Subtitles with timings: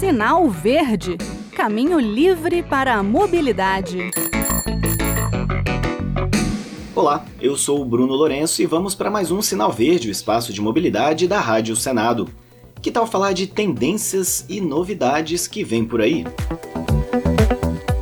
[0.00, 1.18] Sinal Verde
[1.54, 4.10] Caminho livre para a mobilidade.
[6.96, 10.54] Olá, eu sou o Bruno Lourenço e vamos para mais um Sinal Verde, o espaço
[10.54, 12.26] de mobilidade da Rádio Senado.
[12.80, 16.24] Que tal falar de tendências e novidades que vem por aí?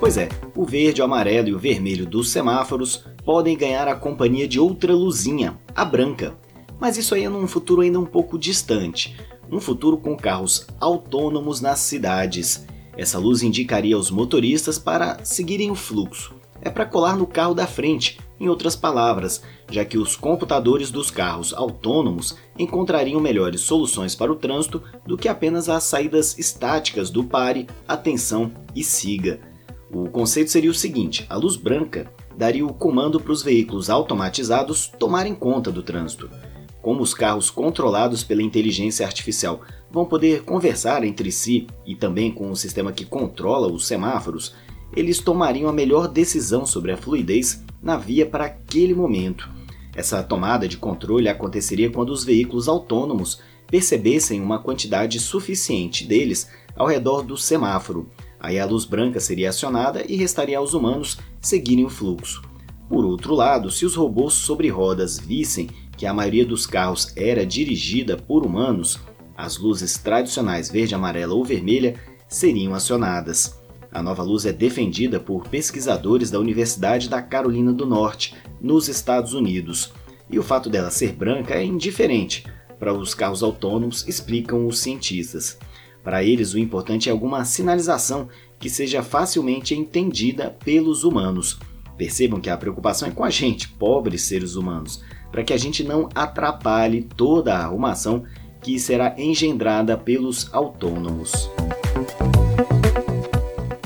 [0.00, 4.48] Pois é, o verde, o amarelo e o vermelho dos semáforos podem ganhar a companhia
[4.48, 6.34] de outra luzinha, a branca.
[6.80, 9.14] Mas isso aí é num futuro ainda um pouco distante.
[9.52, 12.66] Um futuro com carros autônomos nas cidades.
[12.96, 16.34] Essa luz indicaria aos motoristas para seguirem o fluxo.
[16.62, 21.10] É para colar no carro da frente, em outras palavras, já que os computadores dos
[21.10, 27.22] carros autônomos encontrariam melhores soluções para o trânsito do que apenas as saídas estáticas do
[27.22, 29.38] pare, atenção e siga.
[29.92, 34.90] O conceito seria o seguinte: a luz branca daria o comando para os veículos automatizados
[34.98, 36.30] tomarem conta do trânsito.
[36.82, 42.50] Como os carros controlados pela inteligência artificial vão poder conversar entre si e também com
[42.50, 44.54] o sistema que controla os semáforos,
[44.94, 49.48] eles tomariam a melhor decisão sobre a fluidez na via para aquele momento.
[49.94, 56.86] Essa tomada de controle aconteceria quando os veículos autônomos percebessem uma quantidade suficiente deles ao
[56.86, 58.10] redor do semáforo,
[58.42, 62.42] Aí a luz branca seria acionada e restaria aos humanos seguirem o fluxo.
[62.92, 67.46] Por outro lado, se os robôs sobre rodas vissem que a maioria dos carros era
[67.46, 69.00] dirigida por humanos,
[69.34, 71.94] as luzes tradicionais verde, amarela ou vermelha
[72.28, 73.58] seriam acionadas.
[73.90, 79.32] A nova luz é defendida por pesquisadores da Universidade da Carolina do Norte, nos Estados
[79.32, 79.90] Unidos.
[80.28, 82.44] E o fato dela ser branca é indiferente
[82.78, 85.58] para os carros autônomos, explicam os cientistas.
[86.04, 91.58] Para eles, o importante é alguma sinalização que seja facilmente entendida pelos humanos.
[92.02, 95.84] Percebam que a preocupação é com a gente, pobres seres humanos, para que a gente
[95.84, 98.24] não atrapalhe toda a arrumação
[98.60, 101.48] que será engendrada pelos autônomos.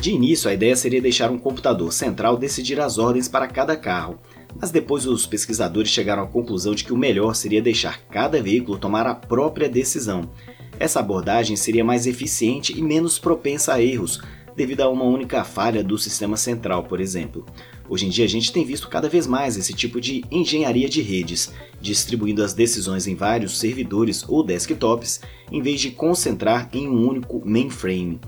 [0.00, 4.20] De início, a ideia seria deixar um computador central decidir as ordens para cada carro,
[4.60, 8.78] mas depois os pesquisadores chegaram à conclusão de que o melhor seria deixar cada veículo
[8.78, 10.30] tomar a própria decisão
[10.78, 14.20] essa abordagem seria mais eficiente e menos propensa a erros,
[14.56, 17.44] devido a uma única falha do sistema central, por exemplo.
[17.88, 21.02] Hoje em dia a gente tem visto cada vez mais esse tipo de engenharia de
[21.02, 25.20] redes, distribuindo as decisões em vários servidores ou desktops,
[25.50, 28.20] em vez de concentrar em um único mainframe.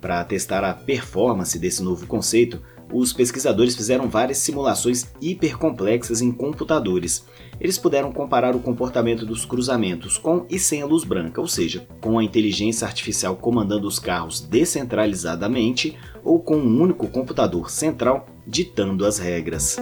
[0.00, 2.60] Para testar a performance desse novo conceito,
[2.92, 7.24] os pesquisadores fizeram várias simulações hipercomplexas em computadores.
[7.60, 11.86] Eles puderam comparar o comportamento dos cruzamentos com e sem a luz branca, ou seja,
[12.00, 19.06] com a inteligência artificial comandando os carros descentralizadamente ou com um único computador central ditando
[19.06, 19.76] as regras.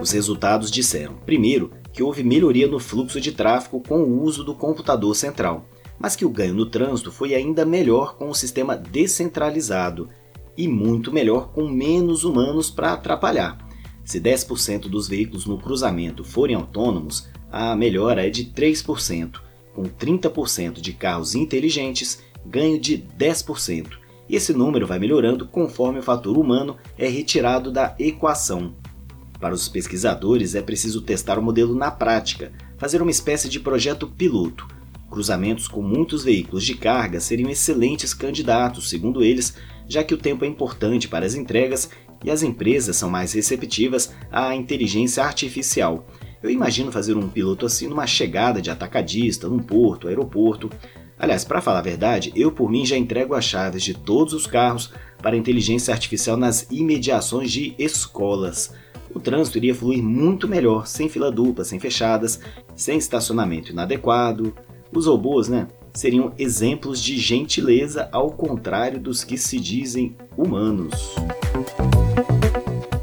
[0.00, 4.54] Os resultados disseram, primeiro, que houve melhoria no fluxo de tráfego com o uso do
[4.54, 5.66] computador central,
[5.98, 10.08] mas que o ganho no trânsito foi ainda melhor com o sistema descentralizado
[10.56, 13.58] e muito melhor com menos humanos para atrapalhar.
[14.04, 19.40] Se 10% dos veículos no cruzamento forem autônomos, a melhora é de 3%,
[19.74, 23.98] com 30% de carros inteligentes, ganho de 10%.
[24.28, 28.74] E esse número vai melhorando conforme o fator humano é retirado da equação.
[29.40, 34.06] Para os pesquisadores, é preciso testar o modelo na prática, fazer uma espécie de projeto
[34.06, 34.66] piloto.
[35.10, 39.54] Cruzamentos com muitos veículos de carga seriam excelentes candidatos, segundo eles,
[39.88, 41.90] já que o tempo é importante para as entregas
[42.24, 46.06] e as empresas são mais receptivas à inteligência artificial.
[46.42, 50.70] Eu imagino fazer um piloto assim numa chegada de atacadista, num porto, aeroporto.
[51.18, 54.46] Aliás, para falar a verdade, eu por mim já entrego as chaves de todos os
[54.46, 54.92] carros
[55.22, 58.72] para inteligência artificial nas imediações de escolas.
[59.14, 62.38] O trânsito iria fluir muito melhor, sem fila dupla, sem fechadas,
[62.74, 64.54] sem estacionamento inadequado.
[64.92, 71.16] Os robôs, né, seriam exemplos de gentileza ao contrário dos que se dizem humanos.